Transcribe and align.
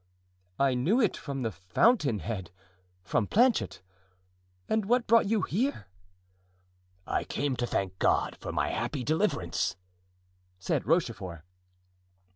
"I 0.57 0.73
knew 0.73 0.99
it 0.99 1.15
from 1.15 1.43
the 1.43 1.51
fountain 1.51 2.17
head—from 2.17 3.27
Planchet. 3.27 3.83
And 4.67 4.85
what 4.85 5.05
brought 5.05 5.27
you 5.27 5.43
here?" 5.43 5.89
"I 7.05 7.23
came 7.23 7.55
to 7.57 7.67
thank 7.67 7.99
God 7.99 8.35
for 8.35 8.51
my 8.51 8.69
happy 8.69 9.03
deliverance," 9.03 9.75
said 10.57 10.87
Rochefort. 10.87 11.43